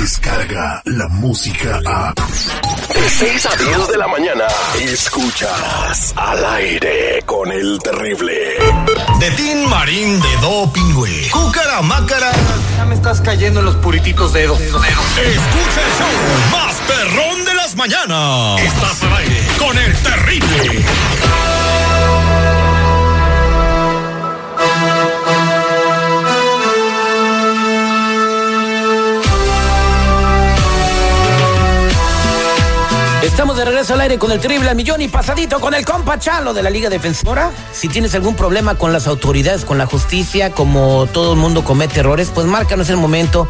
[0.00, 2.14] llega la música a...
[2.14, 4.44] De 6 a 10 de la mañana,
[4.80, 8.32] escuchas al aire con el terrible.
[9.18, 11.28] De Tin Marín de Do Pingüe.
[11.30, 12.32] Cúcara Mácara.
[12.76, 14.58] Ya me estás cayendo en los purititos dedos.
[14.60, 18.60] Escucha el show más perrón de las mañanas.
[18.60, 20.84] Estás al aire con el terrible.
[34.00, 37.50] Aire con el terrible millón y pasadito con el compa Chalo de la Liga Defensora.
[37.72, 42.00] Si tienes algún problema con las autoridades, con la justicia, como todo el mundo comete
[42.00, 43.46] errores, pues márcanos el momento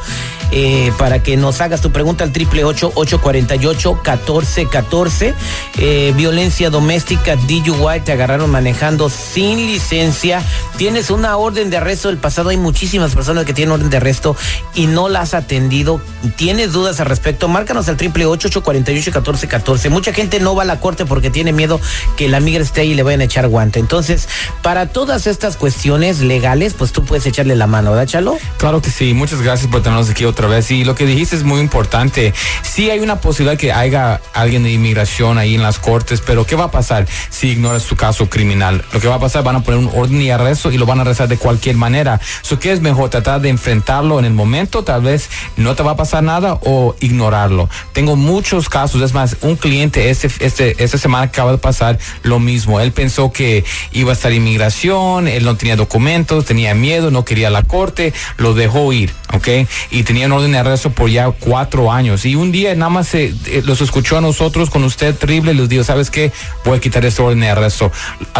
[0.50, 4.66] eh, para que nos hagas tu pregunta al triple ocho ocho cuarenta y ocho catorce
[4.66, 5.34] catorce.
[5.78, 10.42] Eh, violencia doméstica, DUI, te agarraron manejando sin licencia.
[10.76, 12.48] Tienes una orden de arresto del pasado.
[12.48, 14.36] Hay muchísimas personas que tienen orden de arresto
[14.74, 16.00] y no las has atendido.
[16.36, 17.46] ¿Tienes dudas al respecto?
[17.46, 19.90] Márcanos al triple ocho ocho cuarenta y ocho catorce catorce.
[19.90, 21.80] Mucha gente no va a la corte porque tiene miedo
[22.16, 23.80] que la migra esté ahí y le vayan a echar guante.
[23.80, 24.28] Entonces,
[24.62, 28.38] para todas estas cuestiones legales, pues tú puedes echarle la mano, ¿verdad, Chalo?
[28.58, 29.14] Claro que sí.
[29.14, 30.70] Muchas gracias por tenernos aquí otra vez.
[30.70, 32.32] Y lo que dijiste es muy importante.
[32.62, 36.56] Sí hay una posibilidad que haya alguien de inmigración ahí en las cortes, pero ¿qué
[36.56, 38.84] va a pasar si ignoras tu caso criminal?
[38.92, 40.98] Lo que va a pasar, van a poner un orden y arresto y lo van
[40.98, 42.20] a arrestar de cualquier manera.
[42.42, 43.10] So, ¿Qué es mejor?
[43.10, 46.94] Tratar de enfrentarlo en el momento, tal vez no te va a pasar nada o
[47.00, 47.68] ignorarlo.
[47.92, 52.38] Tengo muchos casos, es más, un cliente este, este, esta semana acaba de pasar lo
[52.38, 52.80] mismo.
[52.80, 57.50] Él pensó que iba a estar inmigración, él no tenía documentos, tenía miedo, no quería
[57.50, 59.48] la corte, lo dejó ir, ¿ok?
[59.90, 62.24] Y tenía un orden de arresto por ya cuatro años.
[62.24, 65.68] Y un día nada más se, eh, los escuchó a nosotros con usted terrible, les
[65.68, 66.32] dijo, ¿sabes qué?
[66.64, 67.90] Voy a quitar este orden de arresto.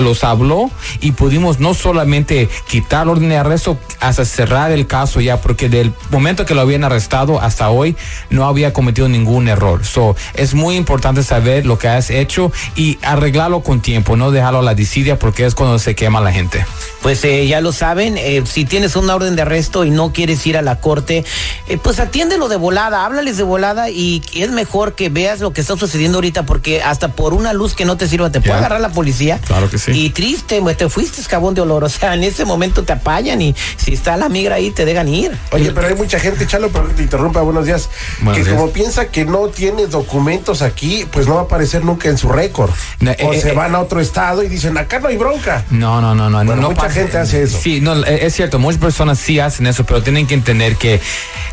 [0.00, 5.20] Los habló y pudimos no solamente quitar el orden de arresto, hasta cerrar el caso
[5.20, 7.96] ya, porque del momento que lo habían arrestado hasta hoy
[8.30, 9.84] no había cometido ningún error.
[9.84, 14.60] So, es muy importante saber lo que has hecho y arreglarlo con tiempo, no dejarlo
[14.60, 16.64] a la disidia porque es cuando se quema la gente.
[17.02, 20.46] Pues eh, ya lo saben, eh, si tienes una orden de arresto y no quieres
[20.46, 21.24] ir a la corte,
[21.68, 25.60] eh, pues atiéndelo de volada, háblales de volada y es mejor que veas lo que
[25.60, 28.80] está sucediendo ahorita porque hasta por una luz que no te sirva te puede agarrar
[28.80, 29.38] la policía.
[29.46, 29.92] Claro que sí.
[29.92, 33.54] Y triste, te fuiste escabón de olor, o sea, en ese momento te apañan y
[33.76, 35.36] si está la migra ahí te dejan ir.
[35.52, 37.88] Oye, pero hay mucha gente, Chalo, pero te interrumpa, buenos días,
[38.34, 42.18] que como piensa que no tienes documentos aquí, pues no va a aparecer nunca en
[42.18, 42.70] su récord.
[43.22, 45.64] o se van a otro estado y dicen, acá no hay bronca.
[45.70, 46.44] No, no, no, no.
[46.44, 47.58] Bueno, no mucha gente hace eso.
[47.60, 51.00] Sí, no, es cierto, muchas personas sí hacen eso, pero tienen que entender que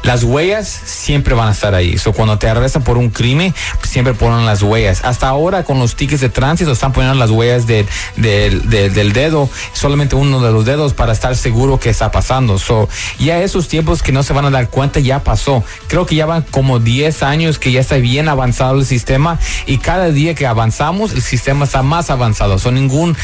[0.03, 1.97] las huellas siempre van a estar ahí.
[1.97, 5.01] So, cuando te arrestan por un crimen, siempre ponen las huellas.
[5.03, 7.85] Hasta ahora con los tickets de tránsito están poniendo las huellas de,
[8.15, 12.59] del dedo, solamente uno de los dedos para estar seguro que está pasando.
[12.59, 12.87] So,
[13.19, 15.63] ya esos tiempos que no se van a dar cuenta ya pasó.
[15.87, 19.77] Creo que ya van como 10 años que ya está bien avanzado el sistema y
[19.77, 22.57] cada día que avanzamos el sistema está más avanzado.
[22.71, 23.15] Ningún,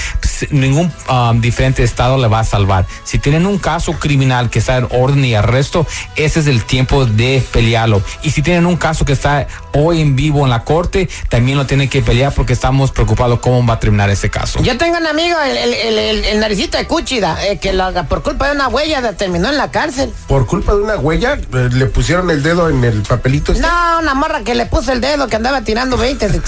[0.51, 2.85] ningún um, diferente estado le va a salvar.
[3.03, 7.05] Si tienen un caso criminal que está en orden y arresto, ese es el tiempo
[7.05, 8.01] de pelearlo.
[8.21, 11.65] Y si tienen un caso que está hoy en vivo en la corte, también lo
[11.65, 14.61] tienen que pelear porque estamos preocupados cómo va a terminar ese caso.
[14.61, 18.23] Yo tengo un amigo, el, el, el, el naricita de Cuchida, eh, que lo, por
[18.23, 20.11] culpa de una huella terminó en la cárcel.
[20.27, 21.33] ¿Por culpa de una huella?
[21.33, 23.51] Eh, ¿Le pusieron el dedo en el papelito?
[23.51, 23.65] Este?
[23.65, 26.23] No, una morra que le puso el dedo que andaba tirando 20.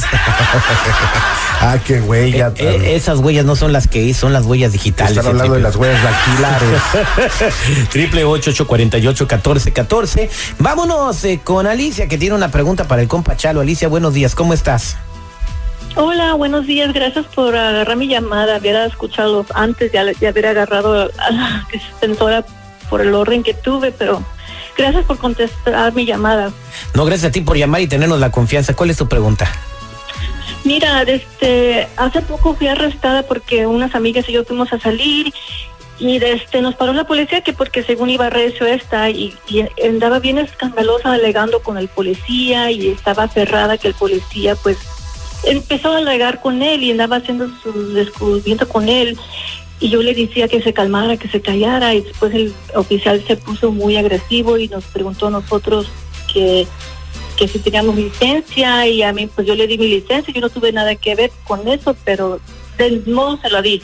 [1.61, 2.51] ah, qué huella.
[2.55, 5.17] Eh, esas huellas no son las que hizo, son las huellas digitales.
[5.17, 6.81] Están hablando de las huellas dactilares.
[7.91, 10.29] Triple ocho ocho cuarenta y ocho catorce catorce.
[10.59, 13.61] Vámonos con Alicia que tiene una pregunta para el compa Chalo.
[13.61, 14.97] Alicia, buenos días, ¿cómo estás?
[15.97, 18.57] Hola, buenos días, gracias por agarrar mi llamada.
[18.57, 22.45] Hubiera escuchado antes, ya, ya hubiera agarrado a la extensora
[22.89, 24.21] por el orden que tuve, pero
[24.77, 26.51] gracias por contestar mi llamada.
[26.93, 28.73] No, gracias a ti por llamar y tenernos la confianza.
[28.73, 29.49] ¿Cuál es tu pregunta?
[30.65, 35.31] Mira, este, hace poco fui arrestada porque unas amigas y yo fuimos a salir
[35.99, 40.17] y este nos paró la policía que porque según iba recio esta y, y, andaba
[40.19, 44.79] bien escandalosa alegando con el policía y estaba cerrada que el policía pues
[45.43, 49.19] empezó a alegar con él y andaba haciendo su descubrimiento con él.
[49.79, 53.37] Y yo le decía que se calmara, que se callara y después el oficial se
[53.37, 55.87] puso muy agresivo y nos preguntó a nosotros
[56.33, 56.65] que,
[57.35, 60.49] que si teníamos licencia y a mí pues yo le di mi licencia, yo no
[60.49, 62.39] tuve nada que ver con eso, pero
[62.77, 63.81] del modo se lo di.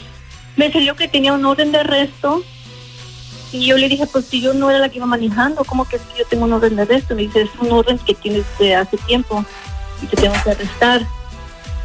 [0.56, 2.42] Me salió que tenía un orden de arresto
[3.52, 5.98] y yo le dije, pues si yo no era la que iba manejando, ¿cómo que
[5.98, 7.14] si yo tengo un orden de arresto?
[7.14, 9.44] Me dice, es un orden que tienes de hace tiempo
[10.02, 11.06] y te tengo que arrestar.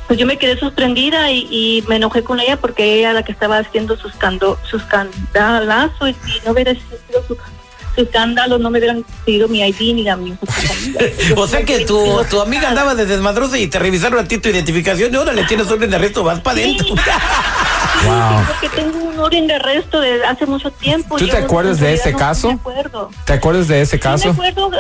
[0.08, 3.34] Pues yo me quedé sorprendida y, me enojé con ella porque ella era la que
[3.34, 7.38] estaba haciendo sus, cando, sus candalazos y si no hubiera sido su,
[8.02, 10.36] escándalo no me hubieran pedido mi ID ni a mi
[11.36, 14.50] O sea que tu, tu amiga andaba de desmadrosa y te revisaron a ti tu
[14.50, 16.88] identificación y ahora le tienes orden de arresto, vas para adentro.
[18.06, 18.46] Wow.
[18.48, 21.18] Porque tengo un orden de arresto de hace mucho tiempo.
[21.18, 22.52] ¿Tú te acuerdas de ese caso?
[22.52, 23.10] acuerdo.
[23.26, 24.28] ¿Te acuerdas de ese caso?
[24.28, 24.72] me acuerdo,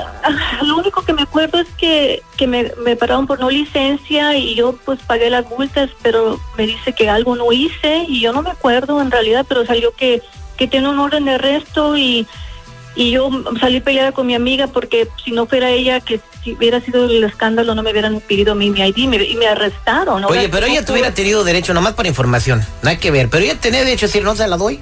[0.61, 4.55] lo único que me acuerdo es que, que me, me pararon por no licencia y
[4.55, 8.41] yo pues pagué las multas, pero me dice que algo no hice y yo no
[8.43, 10.21] me acuerdo en realidad, pero salió que,
[10.55, 12.27] que tiene un orden de arresto y
[12.97, 13.29] y yo
[13.59, 17.23] salí peleada con mi amiga porque si no fuera ella que si hubiera sido el
[17.23, 20.25] escándalo no me hubieran pedido mi, mi ID y me, arrestaron.
[20.25, 23.55] Oye, pero ella tuviera tenido derecho, nomás para información, no hay que ver, pero ella
[23.55, 24.79] tenía derecho a decir no se la doy.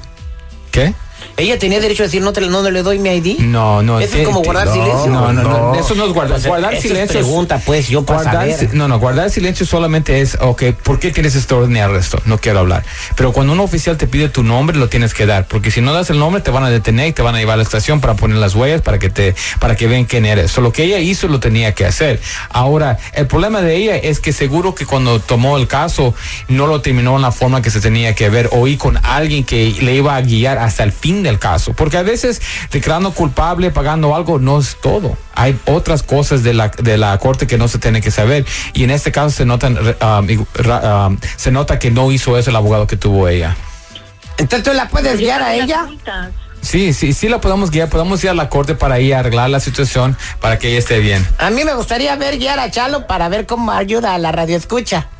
[0.71, 0.93] ¿Qué?
[1.37, 3.39] ¿Ella tenía derecho a decir no, te, no le doy mi ID?
[3.39, 3.99] No, no.
[3.99, 5.07] Eso es como guardar silencio.
[5.07, 6.41] No, no, no, Eso no es guardar.
[6.41, 7.19] guardar silencio.
[7.19, 11.35] pregunta, pues, yo para guardar, No, no, guardar silencio solamente es, ok, ¿por qué tienes
[11.35, 12.21] este orden de arresto?
[12.25, 12.85] No quiero hablar.
[13.15, 15.45] Pero cuando un oficial te pide tu nombre, lo tienes que dar.
[15.47, 17.55] Porque si no das el nombre, te van a detener y te van a llevar
[17.55, 20.51] a la estación para poner las huellas, para que te, para que vean quién eres.
[20.51, 22.21] Solo que ella hizo, lo tenía que hacer.
[22.49, 26.13] Ahora, el problema de ella es que seguro que cuando tomó el caso,
[26.47, 28.49] no lo terminó en la forma que se tenía que ver.
[28.53, 31.73] Oí con alguien que le iba a guiar hasta el fin del caso.
[31.73, 32.41] Porque a veces
[32.71, 35.15] declarando culpable, pagando algo, no es todo.
[35.35, 38.43] Hay otras cosas de la, de la corte que no se tiene que saber.
[38.73, 42.55] Y en este caso se nota, um, um, se nota que no hizo eso el
[42.55, 43.55] abogado que tuvo ella.
[44.39, 45.85] Entonces tú la puedes guiar a ella.
[46.61, 49.51] Sí, sí, sí la podemos guiar, podemos ir a la corte para ir a arreglar
[49.51, 51.23] la situación para que ella esté bien.
[51.37, 54.57] A mí me gustaría ver guiar a Chalo para ver cómo ayuda a la radio
[54.57, 55.07] escucha.
[55.07, 55.14] Pues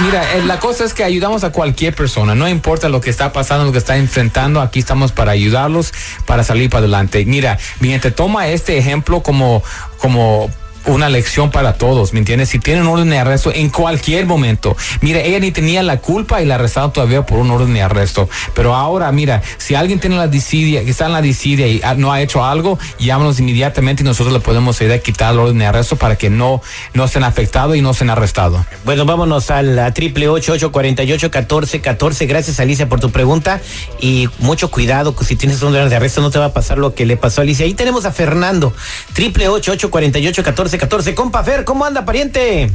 [0.00, 3.32] mira, eh, la cosa es que ayudamos a cualquier persona, no importa lo que está
[3.32, 5.92] pasando, lo que está enfrentando, aquí estamos para ayudarlos,
[6.26, 7.24] para salir para adelante.
[7.24, 9.62] Mira, mi gente toma este ejemplo como,
[9.98, 10.50] como
[10.86, 12.48] una lección para todos, ¿me entiendes?
[12.48, 14.76] Si tienen orden de arresto en cualquier momento.
[15.00, 18.28] Mira, ella ni tenía la culpa y la arrestaron todavía por un orden de arresto.
[18.54, 22.12] Pero ahora, mira, si alguien tiene la disidia, que está en la disidia y no
[22.12, 25.66] ha hecho algo, llámanos inmediatamente y nosotros le podemos ayudar a quitar el orden de
[25.66, 26.62] arresto para que no,
[26.94, 28.64] no estén afectados y no estén arrestados.
[28.84, 32.26] Bueno, vámonos al triple ocho ocho cuarenta y ocho catorce catorce.
[32.26, 33.60] Gracias, Alicia, por tu pregunta.
[34.00, 36.78] Y mucho cuidado, que si tienes un orden de arresto no te va a pasar
[36.78, 37.66] lo que le pasó a Alicia.
[37.66, 38.72] Ahí tenemos a Fernando.
[39.12, 41.14] Triple ocho ocho cuarenta y ocho catorce 14.
[41.14, 42.70] Compa Fer, ¿cómo anda, pariente?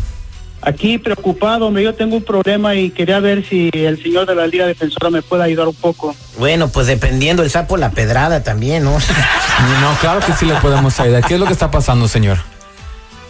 [0.61, 4.65] Aquí preocupado, yo tengo un problema y quería ver si el señor de la Liga
[4.65, 6.15] Defensora me puede ayudar un poco.
[6.39, 8.91] Bueno, pues dependiendo el sapo, la pedrada también, ¿no?
[9.81, 11.23] no, claro que sí le podemos ayudar.
[11.23, 12.39] ¿Qué es lo que está pasando, señor?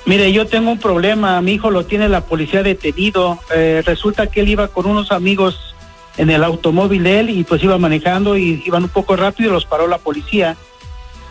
[0.06, 3.40] Mire, yo tengo un problema, mi hijo lo tiene la policía detenido.
[3.54, 5.76] Eh, resulta que él iba con unos amigos
[6.18, 9.54] en el automóvil de él y pues iba manejando y iban un poco rápido y
[9.54, 10.56] los paró la policía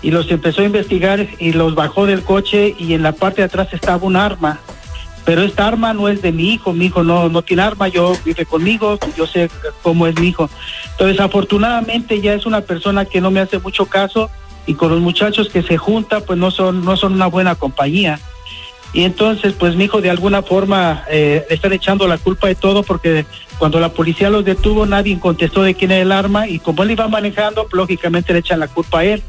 [0.04, 3.46] y los empezó a investigar y los bajó del coche y en la parte de
[3.46, 4.60] atrás estaba un arma.
[5.24, 8.14] Pero esta arma no es de mi hijo, mi hijo no, no tiene arma, yo
[8.22, 9.48] vive conmigo, yo sé
[9.82, 10.50] cómo es mi hijo.
[10.90, 14.30] Entonces, afortunadamente ya es una persona que no me hace mucho caso
[14.66, 18.20] y con los muchachos que se junta, pues no son, no son una buena compañía.
[18.92, 22.82] Y entonces, pues mi hijo de alguna forma eh, están echando la culpa de todo
[22.82, 23.24] porque
[23.58, 26.90] cuando la policía los detuvo nadie contestó de quién era el arma y como él
[26.90, 29.22] iba manejando, lógicamente le echan la culpa a él.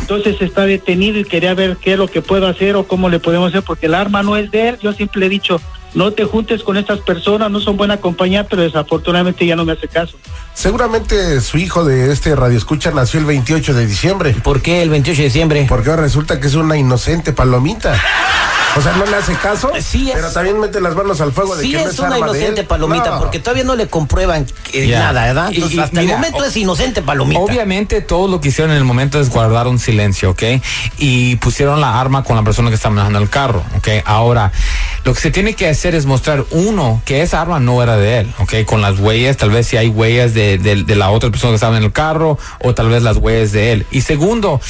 [0.00, 3.20] Entonces está detenido y quería ver qué es lo que puedo hacer o cómo le
[3.20, 4.78] podemos hacer, porque el arma no es de él.
[4.82, 5.60] Yo siempre he dicho,
[5.94, 9.72] no te juntes con estas personas, no son buena compañía, pero desafortunadamente ya no me
[9.72, 10.16] hace caso.
[10.54, 14.36] Seguramente su hijo de este radio escucha nació el 28 de diciembre.
[14.42, 15.66] ¿Por qué el 28 de diciembre?
[15.68, 18.00] Porque resulta que es una inocente palomita.
[18.74, 21.62] O sea, no le hace caso, sí pero también mete las manos al fuego de
[21.62, 24.46] sí que es, no es una inocente palomita, porque todavía no le comprueban
[24.88, 25.50] nada, ¿verdad?
[25.52, 27.40] Entonces, hasta el momento es inocente palomita.
[27.40, 30.42] Obviamente, todo lo que hicieron en el momento es guardar un silencio, ¿ok?
[30.96, 33.88] Y pusieron la arma con la persona que está manejando el carro, ¿ok?
[34.06, 34.52] Ahora,
[35.04, 38.20] lo que se tiene que hacer es mostrar, uno, que esa arma no era de
[38.20, 38.64] él, ¿ok?
[38.64, 41.76] Con las huellas, tal vez si hay huellas de, de la otra persona que estaba
[41.76, 43.86] en el carro, o tal vez las huellas de él.
[43.90, 44.60] Y segundo,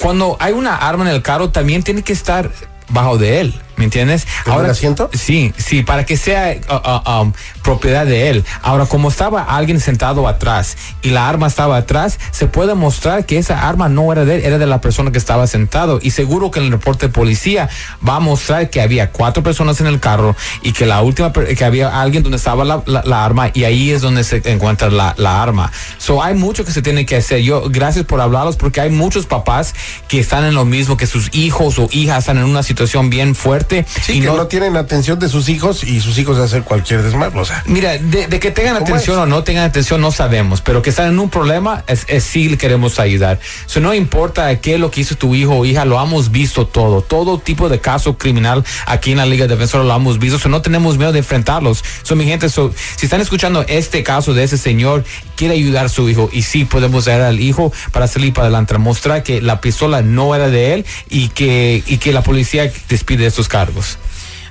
[0.00, 2.50] cuando hay una arma en el carro, también tiene que estar
[2.90, 3.54] bajo de él.
[3.76, 4.26] ¿Me entiendes?
[4.44, 5.08] Ahora el asiento?
[5.14, 7.32] Sí, sí, para que sea uh, uh, um,
[7.62, 8.44] propiedad de él.
[8.62, 13.38] Ahora, como estaba alguien sentado atrás y la arma estaba atrás, se puede mostrar que
[13.38, 15.98] esa arma no era de él, era de la persona que estaba sentado.
[16.02, 17.68] Y seguro que en el reporte de policía
[18.06, 21.64] va a mostrar que había cuatro personas en el carro y que la última, que
[21.64, 25.70] había alguien donde estaba la, arma y ahí es donde se encuentra la, la, arma.
[25.98, 27.40] So, hay mucho que se tiene que hacer.
[27.40, 29.74] Yo, gracias por hablarlos porque hay muchos papás
[30.08, 33.34] que están en lo mismo, que sus hijos o hijas están en una situación bien
[33.34, 37.02] fuerte Sí, y que no, tienen atención de sus hijos y sus hijos hacen cualquier
[37.02, 37.30] desmadre.
[37.50, 37.64] Cosa.
[37.66, 41.18] Mira, de, que tengan atención o no tengan atención no sabemos, pero que están en
[41.18, 43.38] un problema es, es sí queremos ayudar.
[43.80, 47.00] No importa qué es lo que hizo tu hijo o hija, lo hemos visto todo,
[47.00, 50.60] todo tipo de caso criminal aquí en la Liga Defensora lo hemos visto, so no
[50.62, 51.82] tenemos miedo de enfrentarlos.
[52.02, 55.04] So, mi gente, so, si están escuchando este caso de ese señor,
[55.36, 58.76] quiere ayudar a su hijo y sí podemos dar al hijo para salir para adelante,
[58.78, 63.26] mostrar que la pistola no era de él y que, y que la policía despide
[63.26, 63.98] estos cargos.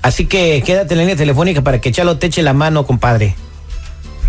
[0.01, 3.35] Así que quédate en la línea telefónica para que Chalo te eche la mano, compadre.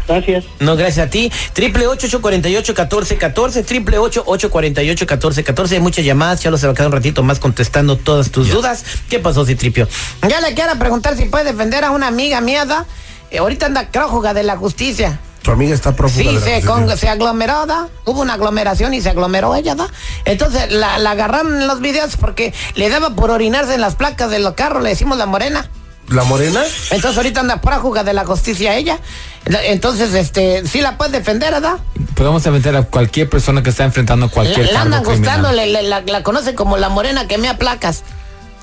[0.09, 0.45] Gracias.
[0.59, 1.31] No, gracias a ti.
[1.53, 3.63] Triple ocho ocho cuarenta y ocho catorce catorce.
[3.63, 5.77] Triple ocho ocho cuarenta y ocho catorce catorce.
[5.77, 6.41] Hay muchas llamadas.
[6.41, 8.85] Chalo se va a quedar un ratito más contestando todas tus dudas.
[9.09, 9.87] ¿Qué pasó, Citripio?
[10.29, 12.87] Ya le quiero preguntar si puede defender a una amiga mía.
[13.31, 15.21] Eh, ahorita anda prófuga de la justicia.
[15.43, 16.31] Tu amiga está prófuga.
[16.31, 17.89] Sí, se, se, aglomeró, ¿da?
[18.05, 19.89] Hubo una aglomeración y se aglomeró ella, ¿da?
[20.25, 24.31] Entonces la, la agarraron en los videos porque le daba por orinarse en las placas
[24.31, 25.71] de los carros, le decimos la morena.
[26.11, 26.63] ¿La morena?
[26.91, 28.99] Entonces ahorita anda prófuga de la justicia ella.
[29.47, 31.79] Entonces, este, sí la puedes defender, ¿verdad?
[32.15, 36.23] Podemos defender a cualquier persona que está enfrentando cualquier La, la andan gustando, la, la,
[36.23, 38.03] conocen como la morena que mea placas.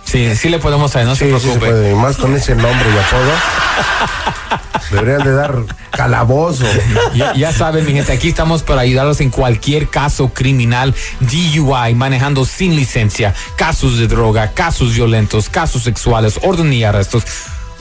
[0.08, 1.90] Sí, sí le podemos saber, no se preocupe.
[1.90, 3.32] Sí Más con ese nombre y apodo.
[4.90, 5.58] Deberían de dar
[5.92, 6.64] calabozo.
[7.14, 12.78] Ya, saben, mi gente, aquí estamos para ayudarlos en cualquier caso criminal, DUI, manejando sin
[12.78, 17.24] licencia, casos de droga, casos violentos, casos sexuales, orden y arrestos.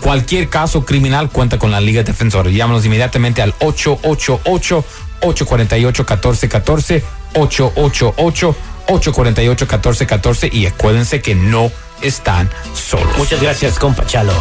[0.00, 2.50] Cualquier caso criminal cuenta con la Liga Defensora.
[2.50, 4.84] Llámanos inmediatamente al 888
[5.20, 7.04] 848 1414
[7.34, 8.56] 888
[8.88, 11.70] 848 1414 y acuérdense que no
[12.02, 13.16] están solos.
[13.18, 14.32] Muchas gracias, compa Chalo.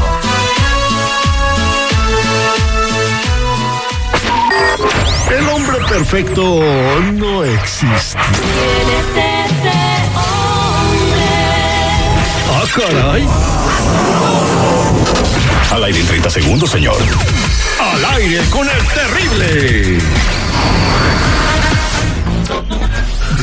[5.32, 6.60] El hombre perfecto
[7.14, 8.20] no existe.
[12.52, 13.28] Ah, caray.
[15.72, 16.96] Al aire en 30 segundos, señor.
[17.80, 19.98] Al aire con el terrible.